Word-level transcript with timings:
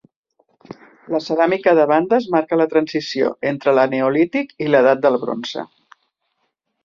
La 1.15 1.19
ceràmica 1.25 1.73
de 1.79 1.83
bandes 1.91 2.25
marca 2.35 2.59
la 2.61 2.67
transició 2.71 3.29
entre 3.51 3.75
l'eneolític 3.79 4.55
i 4.67 4.71
l'edat 4.71 5.07
del 5.07 5.19
bronze. 5.27 5.67